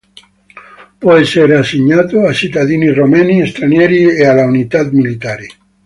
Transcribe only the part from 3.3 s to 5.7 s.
stranieri e alle unità militari.